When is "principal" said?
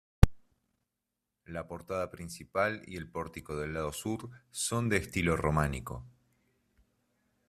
2.09-2.81